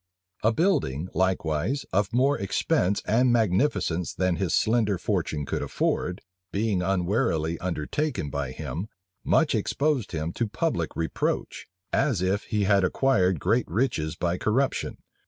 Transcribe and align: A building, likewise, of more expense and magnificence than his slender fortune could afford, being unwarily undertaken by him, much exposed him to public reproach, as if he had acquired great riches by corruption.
A 0.41 0.51
building, 0.51 1.09
likewise, 1.13 1.85
of 1.93 2.11
more 2.11 2.35
expense 2.35 3.03
and 3.05 3.31
magnificence 3.31 4.11
than 4.15 4.37
his 4.37 4.51
slender 4.55 4.97
fortune 4.97 5.45
could 5.45 5.61
afford, 5.61 6.21
being 6.51 6.81
unwarily 6.81 7.59
undertaken 7.59 8.31
by 8.31 8.49
him, 8.51 8.87
much 9.23 9.53
exposed 9.53 10.11
him 10.11 10.33
to 10.33 10.47
public 10.47 10.95
reproach, 10.95 11.67
as 11.93 12.19
if 12.23 12.45
he 12.45 12.63
had 12.63 12.83
acquired 12.83 13.39
great 13.39 13.67
riches 13.69 14.15
by 14.15 14.39
corruption. 14.39 14.97